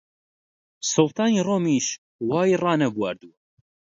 [0.91, 1.85] سوڵتانی ڕۆمیش
[2.29, 3.33] وای ڕانەبواردووە!